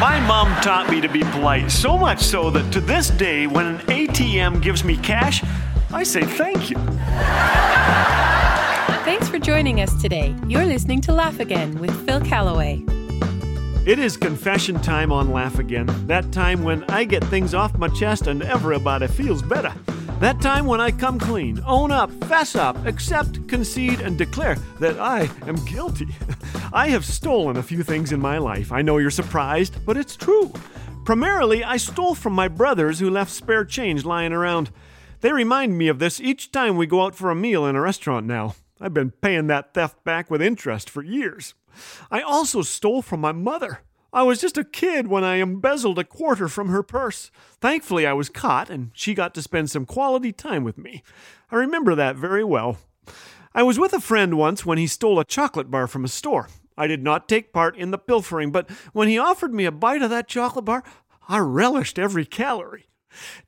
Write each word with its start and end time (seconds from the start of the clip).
My 0.00 0.18
mom 0.20 0.48
taught 0.62 0.88
me 0.88 1.02
to 1.02 1.10
be 1.10 1.20
polite, 1.24 1.70
so 1.70 1.98
much 1.98 2.20
so 2.22 2.48
that 2.52 2.72
to 2.72 2.80
this 2.80 3.10
day, 3.10 3.46
when 3.46 3.66
an 3.66 3.78
ATM 3.80 4.62
gives 4.62 4.82
me 4.82 4.96
cash, 4.96 5.44
I 5.92 6.04
say 6.04 6.22
thank 6.22 6.70
you. 6.70 6.78
Thanks 9.04 9.28
for 9.28 9.38
joining 9.38 9.82
us 9.82 10.00
today. 10.00 10.34
You're 10.46 10.64
listening 10.64 11.02
to 11.02 11.12
Laugh 11.12 11.38
Again 11.38 11.78
with 11.78 11.94
Phil 12.06 12.22
Callaway. 12.22 12.82
It 13.86 13.98
is 13.98 14.16
confession 14.16 14.80
time 14.80 15.12
on 15.12 15.32
Laugh 15.32 15.58
Again. 15.58 15.86
That 16.06 16.32
time 16.32 16.64
when 16.64 16.82
I 16.84 17.04
get 17.04 17.22
things 17.24 17.52
off 17.52 17.76
my 17.76 17.88
chest 17.88 18.26
and 18.26 18.42
everybody 18.42 19.06
feels 19.06 19.42
better. 19.42 19.74
That 20.20 20.42
time 20.42 20.66
when 20.66 20.82
I 20.82 20.90
come 20.90 21.18
clean, 21.18 21.62
own 21.66 21.90
up, 21.90 22.12
fess 22.24 22.54
up, 22.54 22.84
accept, 22.84 23.48
concede, 23.48 24.02
and 24.02 24.18
declare 24.18 24.56
that 24.78 25.00
I 25.00 25.30
am 25.46 25.56
guilty. 25.64 26.08
I 26.74 26.90
have 26.90 27.06
stolen 27.06 27.56
a 27.56 27.62
few 27.62 27.82
things 27.82 28.12
in 28.12 28.20
my 28.20 28.36
life. 28.36 28.70
I 28.70 28.82
know 28.82 28.98
you're 28.98 29.10
surprised, 29.10 29.82
but 29.86 29.96
it's 29.96 30.16
true. 30.16 30.52
Primarily, 31.06 31.64
I 31.64 31.78
stole 31.78 32.14
from 32.14 32.34
my 32.34 32.48
brothers 32.48 32.98
who 32.98 33.08
left 33.08 33.30
spare 33.30 33.64
change 33.64 34.04
lying 34.04 34.34
around. 34.34 34.70
They 35.22 35.32
remind 35.32 35.78
me 35.78 35.88
of 35.88 36.00
this 36.00 36.20
each 36.20 36.52
time 36.52 36.76
we 36.76 36.86
go 36.86 37.00
out 37.00 37.14
for 37.14 37.30
a 37.30 37.34
meal 37.34 37.64
in 37.64 37.74
a 37.74 37.80
restaurant 37.80 38.26
now. 38.26 38.56
I've 38.78 38.92
been 38.92 39.12
paying 39.12 39.46
that 39.46 39.72
theft 39.72 40.04
back 40.04 40.30
with 40.30 40.42
interest 40.42 40.90
for 40.90 41.02
years. 41.02 41.54
I 42.10 42.20
also 42.20 42.60
stole 42.60 43.00
from 43.00 43.20
my 43.20 43.32
mother. 43.32 43.80
I 44.12 44.22
was 44.22 44.40
just 44.40 44.58
a 44.58 44.64
kid 44.64 45.06
when 45.06 45.22
I 45.22 45.36
embezzled 45.36 45.98
a 45.98 46.04
quarter 46.04 46.48
from 46.48 46.68
her 46.68 46.82
purse. 46.82 47.30
Thankfully, 47.60 48.06
I 48.06 48.12
was 48.12 48.28
caught, 48.28 48.68
and 48.68 48.90
she 48.92 49.14
got 49.14 49.34
to 49.34 49.42
spend 49.42 49.70
some 49.70 49.86
quality 49.86 50.32
time 50.32 50.64
with 50.64 50.76
me. 50.76 51.02
I 51.50 51.56
remember 51.56 51.94
that 51.94 52.16
very 52.16 52.42
well. 52.42 52.78
I 53.54 53.62
was 53.62 53.78
with 53.78 53.92
a 53.92 54.00
friend 54.00 54.36
once 54.36 54.66
when 54.66 54.78
he 54.78 54.86
stole 54.86 55.20
a 55.20 55.24
chocolate 55.24 55.70
bar 55.70 55.86
from 55.86 56.04
a 56.04 56.08
store. 56.08 56.48
I 56.76 56.86
did 56.86 57.02
not 57.02 57.28
take 57.28 57.52
part 57.52 57.76
in 57.76 57.90
the 57.90 57.98
pilfering, 57.98 58.50
but 58.50 58.70
when 58.92 59.08
he 59.08 59.18
offered 59.18 59.52
me 59.52 59.64
a 59.64 59.72
bite 59.72 60.02
of 60.02 60.10
that 60.10 60.28
chocolate 60.28 60.64
bar, 60.64 60.82
I 61.28 61.38
relished 61.38 61.98
every 61.98 62.24
calorie. 62.24 62.86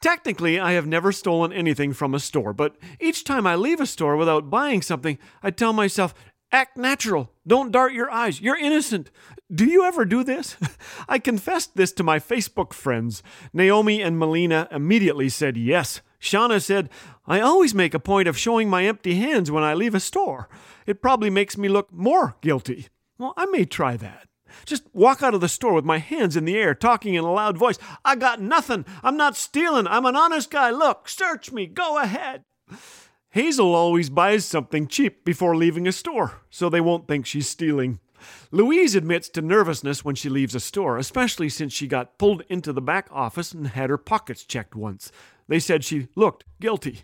Technically, 0.00 0.58
I 0.58 0.72
have 0.72 0.86
never 0.86 1.12
stolen 1.12 1.52
anything 1.52 1.92
from 1.92 2.14
a 2.14 2.20
store, 2.20 2.52
but 2.52 2.76
each 3.00 3.24
time 3.24 3.46
I 3.46 3.56
leave 3.56 3.80
a 3.80 3.86
store 3.86 4.16
without 4.16 4.50
buying 4.50 4.82
something, 4.82 5.18
I 5.42 5.50
tell 5.50 5.72
myself, 5.72 6.14
Act 6.50 6.78
natural. 6.78 7.30
Don't 7.46 7.70
dart 7.70 7.92
your 7.92 8.10
eyes. 8.10 8.40
You're 8.40 8.56
innocent. 8.56 9.10
Do 9.52 9.66
you 9.66 9.84
ever 9.84 10.04
do 10.04 10.24
this? 10.24 10.56
I 11.08 11.18
confessed 11.18 11.76
this 11.76 11.92
to 11.92 12.02
my 12.02 12.18
Facebook 12.18 12.72
friends. 12.72 13.22
Naomi 13.52 14.02
and 14.02 14.18
Melina 14.18 14.66
immediately 14.70 15.28
said 15.28 15.56
yes. 15.56 16.00
Shauna 16.20 16.62
said, 16.62 16.88
I 17.26 17.40
always 17.40 17.74
make 17.74 17.94
a 17.94 18.00
point 18.00 18.28
of 18.28 18.38
showing 18.38 18.68
my 18.68 18.84
empty 18.84 19.14
hands 19.16 19.50
when 19.50 19.62
I 19.62 19.74
leave 19.74 19.94
a 19.94 20.00
store. 20.00 20.48
It 20.86 21.02
probably 21.02 21.30
makes 21.30 21.58
me 21.58 21.68
look 21.68 21.92
more 21.92 22.36
guilty. 22.40 22.88
Well, 23.18 23.34
I 23.36 23.46
may 23.46 23.64
try 23.64 23.96
that. 23.98 24.28
Just 24.64 24.84
walk 24.94 25.22
out 25.22 25.34
of 25.34 25.42
the 25.42 25.48
store 25.48 25.74
with 25.74 25.84
my 25.84 25.98
hands 25.98 26.36
in 26.36 26.46
the 26.46 26.56
air, 26.56 26.74
talking 26.74 27.14
in 27.14 27.24
a 27.24 27.32
loud 27.32 27.58
voice. 27.58 27.78
I 28.04 28.16
got 28.16 28.40
nothing. 28.40 28.86
I'm 29.02 29.16
not 29.16 29.36
stealing. 29.36 29.86
I'm 29.86 30.06
an 30.06 30.16
honest 30.16 30.50
guy. 30.50 30.70
Look, 30.70 31.08
search 31.08 31.52
me. 31.52 31.66
Go 31.66 31.98
ahead. 31.98 32.44
Hazel 33.30 33.74
always 33.74 34.08
buys 34.08 34.46
something 34.46 34.86
cheap 34.86 35.24
before 35.24 35.54
leaving 35.54 35.86
a 35.86 35.92
store, 35.92 36.40
so 36.48 36.68
they 36.68 36.80
won't 36.80 37.06
think 37.06 37.26
she's 37.26 37.48
stealing. 37.48 38.00
Louise 38.50 38.94
admits 38.94 39.28
to 39.28 39.42
nervousness 39.42 40.04
when 40.04 40.14
she 40.14 40.28
leaves 40.28 40.54
a 40.54 40.60
store, 40.60 40.96
especially 40.96 41.48
since 41.48 41.72
she 41.72 41.86
got 41.86 42.18
pulled 42.18 42.42
into 42.48 42.72
the 42.72 42.80
back 42.80 43.06
office 43.12 43.52
and 43.52 43.68
had 43.68 43.90
her 43.90 43.98
pockets 43.98 44.44
checked 44.44 44.74
once. 44.74 45.12
They 45.46 45.60
said 45.60 45.84
she 45.84 46.08
looked 46.14 46.44
guilty. 46.60 47.02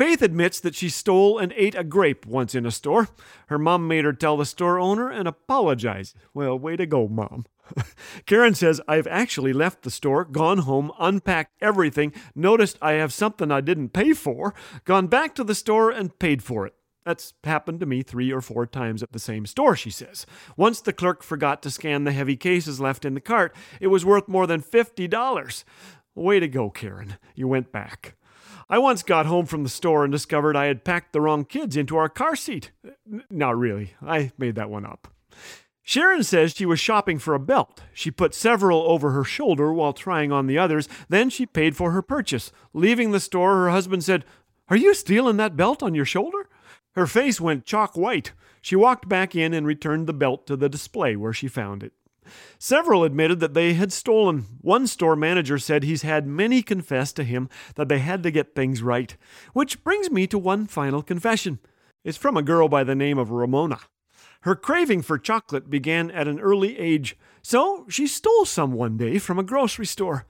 Faith 0.00 0.22
admits 0.22 0.60
that 0.60 0.74
she 0.74 0.88
stole 0.88 1.38
and 1.38 1.52
ate 1.58 1.74
a 1.74 1.84
grape 1.84 2.24
once 2.24 2.54
in 2.54 2.64
a 2.64 2.70
store. 2.70 3.08
Her 3.48 3.58
mom 3.58 3.86
made 3.86 4.06
her 4.06 4.14
tell 4.14 4.38
the 4.38 4.46
store 4.46 4.80
owner 4.80 5.10
and 5.10 5.28
apologize. 5.28 6.14
Well, 6.32 6.58
way 6.58 6.76
to 6.76 6.86
go, 6.86 7.06
mom. 7.06 7.44
Karen 8.24 8.54
says, 8.54 8.80
I've 8.88 9.06
actually 9.06 9.52
left 9.52 9.82
the 9.82 9.90
store, 9.90 10.24
gone 10.24 10.60
home, 10.60 10.90
unpacked 10.98 11.52
everything, 11.60 12.14
noticed 12.34 12.78
I 12.80 12.92
have 12.92 13.12
something 13.12 13.50
I 13.50 13.60
didn't 13.60 13.90
pay 13.90 14.14
for, 14.14 14.54
gone 14.86 15.06
back 15.06 15.34
to 15.34 15.44
the 15.44 15.54
store 15.54 15.90
and 15.90 16.18
paid 16.18 16.42
for 16.42 16.66
it. 16.66 16.72
That's 17.04 17.34
happened 17.44 17.80
to 17.80 17.86
me 17.86 18.02
three 18.02 18.32
or 18.32 18.40
four 18.40 18.64
times 18.64 19.02
at 19.02 19.12
the 19.12 19.18
same 19.18 19.44
store, 19.44 19.76
she 19.76 19.90
says. 19.90 20.24
Once 20.56 20.80
the 20.80 20.94
clerk 20.94 21.22
forgot 21.22 21.60
to 21.60 21.70
scan 21.70 22.04
the 22.04 22.12
heavy 22.12 22.38
cases 22.38 22.80
left 22.80 23.04
in 23.04 23.12
the 23.12 23.20
cart. 23.20 23.54
It 23.82 23.88
was 23.88 24.06
worth 24.06 24.28
more 24.28 24.46
than 24.46 24.62
$50. 24.62 25.64
Way 26.14 26.40
to 26.40 26.48
go, 26.48 26.70
Karen. 26.70 27.18
You 27.34 27.48
went 27.48 27.70
back. 27.70 28.14
I 28.72 28.78
once 28.78 29.02
got 29.02 29.26
home 29.26 29.46
from 29.46 29.64
the 29.64 29.68
store 29.68 30.04
and 30.04 30.12
discovered 30.12 30.54
I 30.54 30.66
had 30.66 30.84
packed 30.84 31.12
the 31.12 31.20
wrong 31.20 31.44
kids 31.44 31.76
into 31.76 31.96
our 31.96 32.08
car 32.08 32.36
seat. 32.36 32.70
Not 33.28 33.58
really. 33.58 33.94
I 34.00 34.30
made 34.38 34.54
that 34.54 34.70
one 34.70 34.86
up. 34.86 35.08
Sharon 35.82 36.22
says 36.22 36.54
she 36.54 36.66
was 36.66 36.78
shopping 36.78 37.18
for 37.18 37.34
a 37.34 37.40
belt. 37.40 37.82
She 37.92 38.12
put 38.12 38.32
several 38.32 38.82
over 38.82 39.10
her 39.10 39.24
shoulder 39.24 39.72
while 39.72 39.92
trying 39.92 40.30
on 40.30 40.46
the 40.46 40.56
others. 40.56 40.88
Then 41.08 41.30
she 41.30 41.46
paid 41.46 41.74
for 41.74 41.90
her 41.90 42.00
purchase. 42.00 42.52
Leaving 42.72 43.10
the 43.10 43.18
store, 43.18 43.56
her 43.56 43.70
husband 43.70 44.04
said, 44.04 44.24
Are 44.68 44.76
you 44.76 44.94
stealing 44.94 45.36
that 45.38 45.56
belt 45.56 45.82
on 45.82 45.96
your 45.96 46.04
shoulder? 46.04 46.48
Her 46.92 47.08
face 47.08 47.40
went 47.40 47.66
chalk 47.66 47.96
white. 47.96 48.30
She 48.62 48.76
walked 48.76 49.08
back 49.08 49.34
in 49.34 49.52
and 49.52 49.66
returned 49.66 50.06
the 50.06 50.12
belt 50.12 50.46
to 50.46 50.56
the 50.56 50.68
display 50.68 51.16
where 51.16 51.32
she 51.32 51.48
found 51.48 51.82
it. 51.82 51.92
Several 52.58 53.04
admitted 53.04 53.40
that 53.40 53.54
they 53.54 53.74
had 53.74 53.92
stolen. 53.92 54.46
One 54.60 54.86
store 54.86 55.16
manager 55.16 55.58
said 55.58 55.82
he's 55.82 56.02
had 56.02 56.26
many 56.26 56.62
confess 56.62 57.12
to 57.14 57.24
him 57.24 57.48
that 57.74 57.88
they 57.88 57.98
had 57.98 58.22
to 58.22 58.30
get 58.30 58.54
things 58.54 58.82
right. 58.82 59.16
Which 59.52 59.82
brings 59.84 60.10
me 60.10 60.26
to 60.28 60.38
one 60.38 60.66
final 60.66 61.02
confession. 61.02 61.58
It's 62.04 62.16
from 62.16 62.36
a 62.36 62.42
girl 62.42 62.68
by 62.68 62.84
the 62.84 62.94
name 62.94 63.18
of 63.18 63.30
Ramona. 63.30 63.80
Her 64.42 64.54
craving 64.54 65.02
for 65.02 65.18
chocolate 65.18 65.68
began 65.68 66.10
at 66.10 66.26
an 66.26 66.40
early 66.40 66.78
age, 66.78 67.16
so 67.42 67.84
she 67.88 68.06
stole 68.06 68.46
some 68.46 68.72
one 68.72 68.96
day 68.96 69.18
from 69.18 69.38
a 69.38 69.42
grocery 69.42 69.84
store. 69.84 70.26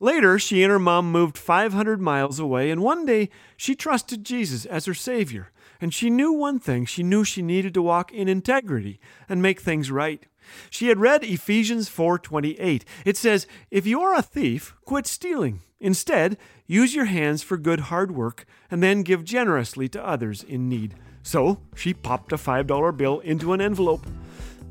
Later, 0.00 0.38
she 0.38 0.62
and 0.62 0.70
her 0.70 0.78
mom 0.78 1.10
moved 1.10 1.38
500 1.38 2.00
miles 2.00 2.38
away, 2.38 2.70
and 2.70 2.82
one 2.82 3.06
day 3.06 3.30
she 3.56 3.74
trusted 3.74 4.24
Jesus 4.24 4.66
as 4.66 4.84
her 4.84 4.94
Savior. 4.94 5.50
And 5.80 5.94
she 5.94 6.10
knew 6.10 6.32
one 6.32 6.58
thing 6.58 6.84
she 6.84 7.02
knew 7.02 7.24
she 7.24 7.42
needed 7.42 7.74
to 7.74 7.82
walk 7.82 8.12
in 8.12 8.28
integrity 8.28 9.00
and 9.28 9.40
make 9.40 9.60
things 9.60 9.90
right. 9.90 10.26
She 10.70 10.88
had 10.88 10.98
read 10.98 11.24
Ephesians 11.24 11.88
4:28. 11.88 12.84
It 13.04 13.16
says, 13.16 13.46
"If 13.70 13.86
you 13.86 14.00
are 14.00 14.14
a 14.14 14.22
thief, 14.22 14.74
quit 14.84 15.06
stealing. 15.06 15.60
Instead, 15.80 16.38
use 16.66 16.94
your 16.94 17.04
hands 17.06 17.42
for 17.42 17.56
good 17.56 17.80
hard 17.80 18.12
work 18.12 18.46
and 18.70 18.82
then 18.82 19.02
give 19.02 19.24
generously 19.24 19.88
to 19.90 20.06
others 20.06 20.42
in 20.42 20.68
need." 20.68 20.94
So 21.22 21.60
she 21.74 21.94
popped 21.94 22.32
a 22.32 22.38
$5 22.38 22.92
bill 22.92 23.20
into 23.20 23.52
an 23.52 23.60
envelope. 23.60 24.06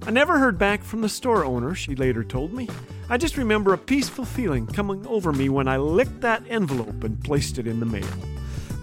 I 0.05 0.11
never 0.11 0.37
heard 0.37 0.57
back 0.57 0.83
from 0.83 1.01
the 1.01 1.09
store 1.09 1.45
owner, 1.45 1.73
she 1.73 1.95
later 1.95 2.23
told 2.23 2.53
me. 2.53 2.67
I 3.09 3.17
just 3.17 3.37
remember 3.37 3.73
a 3.73 3.77
peaceful 3.77 4.25
feeling 4.25 4.67
coming 4.67 5.05
over 5.07 5.31
me 5.31 5.49
when 5.49 5.67
I 5.67 5.77
licked 5.77 6.21
that 6.21 6.43
envelope 6.49 7.03
and 7.03 7.23
placed 7.23 7.57
it 7.57 7.67
in 7.67 7.79
the 7.79 7.85
mail. 7.85 8.05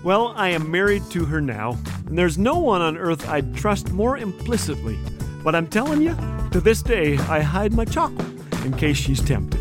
Well, 0.02 0.32
I 0.34 0.48
am 0.48 0.70
married 0.70 1.02
to 1.10 1.26
her 1.26 1.42
now, 1.42 1.78
and 2.06 2.16
there's 2.16 2.38
no 2.38 2.58
one 2.58 2.80
on 2.80 2.96
earth 2.96 3.28
I'd 3.28 3.54
trust 3.54 3.92
more 3.92 4.16
implicitly. 4.16 4.98
But 5.44 5.54
I'm 5.54 5.66
telling 5.66 6.00
you, 6.00 6.16
to 6.52 6.60
this 6.60 6.82
day, 6.82 7.16
I 7.16 7.40
hide 7.40 7.72
my 7.72 7.84
chocolate 7.84 8.26
in 8.64 8.72
case 8.72 8.96
she's 8.96 9.22
tempted. 9.22 9.60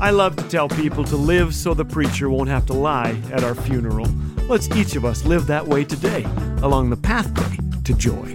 I 0.00 0.10
love 0.10 0.34
to 0.36 0.48
tell 0.48 0.68
people 0.68 1.04
to 1.04 1.16
live 1.16 1.54
so 1.54 1.74
the 1.74 1.84
preacher 1.84 2.28
won't 2.28 2.48
have 2.48 2.66
to 2.66 2.72
lie 2.72 3.16
at 3.32 3.44
our 3.44 3.54
funeral. 3.54 4.08
Let's 4.48 4.68
each 4.70 4.96
of 4.96 5.04
us 5.04 5.24
live 5.24 5.46
that 5.46 5.66
way 5.66 5.84
today 5.84 6.24
along 6.62 6.90
the 6.90 6.96
pathway 6.96 7.56
to 7.84 7.94
joy. 7.94 8.34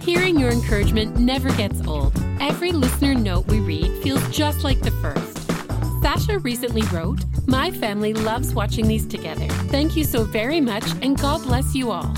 Hearing 0.00 0.38
your 0.38 0.50
encouragement 0.50 1.16
never 1.16 1.50
gets 1.52 1.86
old. 1.86 2.12
Every 2.38 2.72
listener 2.72 3.14
note 3.14 3.46
we 3.46 3.60
read 3.60 4.02
feels 4.02 4.28
just 4.28 4.62
like 4.62 4.80
the 4.82 4.90
first. 4.90 5.33
Sasha 6.04 6.38
recently 6.40 6.82
wrote, 6.92 7.24
My 7.46 7.70
family 7.70 8.12
loves 8.12 8.52
watching 8.52 8.86
these 8.86 9.06
together. 9.06 9.48
Thank 9.72 9.96
you 9.96 10.04
so 10.04 10.22
very 10.22 10.60
much, 10.60 10.84
and 11.00 11.18
God 11.18 11.42
bless 11.44 11.74
you 11.74 11.90
all. 11.90 12.12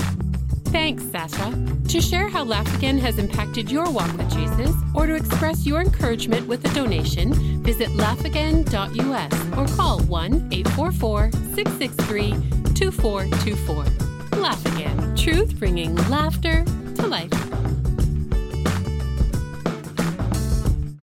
Thanks, 0.65 1.03
Sasha. 1.03 1.53
To 1.87 2.01
share 2.01 2.27
how 2.27 2.43
Laugh 2.43 2.67
Again 2.75 2.97
has 2.97 3.17
impacted 3.17 3.71
your 3.71 3.89
walk 3.89 4.11
with 4.17 4.29
Jesus, 4.29 4.75
or 4.93 5.07
to 5.07 5.15
express 5.15 5.65
your 5.65 5.79
encouragement 5.79 6.49
with 6.49 6.69
a 6.69 6.75
donation, 6.75 7.31
visit 7.63 7.87
laughagain.us 7.91 9.57
or 9.57 9.77
call 9.77 10.01
1 10.01 10.49
844 10.51 11.31
663 11.31 12.31
2424. 12.73 13.85
Laugh 14.41 14.65
Again, 14.65 15.15
truth 15.15 15.57
bringing 15.57 15.95
laughter 16.09 16.65
to 16.95 17.07
life. 17.07 17.56